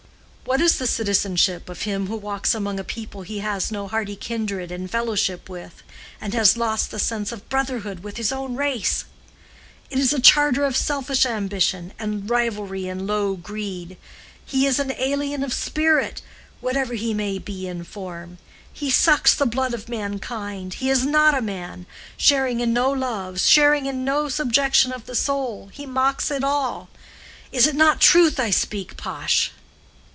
What 0.43 0.59
is 0.59 0.79
the 0.79 0.87
citizenship 0.87 1.69
of 1.69 1.83
him 1.83 2.07
who 2.07 2.17
walks 2.17 2.53
among 2.53 2.77
a 2.77 2.83
people 2.83 3.21
he 3.21 3.39
has 3.39 3.71
no 3.71 3.87
hardy 3.87 4.17
kindred 4.17 4.69
and 4.69 4.91
fellowship 4.91 5.47
with, 5.47 5.81
and 6.19 6.33
has 6.33 6.57
lost 6.57 6.91
the 6.91 6.99
sense 6.99 7.31
of 7.31 7.47
brotherhood 7.47 8.01
with 8.01 8.17
his 8.17 8.33
own 8.33 8.55
race? 8.57 9.05
It 9.89 9.97
is 9.97 10.11
a 10.11 10.19
charter 10.19 10.65
of 10.65 10.75
selfish 10.75 11.25
ambition 11.25 11.93
and 11.97 12.29
rivalry 12.29 12.89
in 12.89 13.07
low 13.07 13.35
greed. 13.37 13.95
He 14.45 14.65
is 14.67 14.77
an 14.77 14.91
alien 14.97 15.41
of 15.43 15.53
spirit, 15.53 16.21
whatever 16.59 16.95
he 16.95 17.13
may 17.13 17.37
be 17.39 17.65
in 17.65 17.85
form; 17.85 18.37
he 18.73 18.91
sucks 18.91 19.33
the 19.33 19.45
blood 19.45 19.73
of 19.73 19.87
mankind, 19.87 20.73
he 20.75 20.89
is 20.89 21.05
not 21.05 21.33
a 21.37 21.41
man, 21.41 21.85
sharing 22.17 22.59
in 22.59 22.73
no 22.73 22.91
loves, 22.91 23.49
sharing 23.49 23.85
in 23.85 24.03
no 24.03 24.27
subjection 24.27 24.91
of 24.91 25.05
the 25.05 25.15
soul, 25.15 25.67
he 25.71 25.85
mocks 25.85 26.29
it 26.29 26.43
all. 26.43 26.89
Is 27.53 27.67
it 27.67 27.75
not 27.75 28.01
truth 28.01 28.37
I 28.37 28.49
speak, 28.49 28.97
Pash?" 28.97 29.53